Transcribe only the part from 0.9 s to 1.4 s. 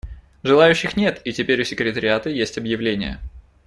нет, и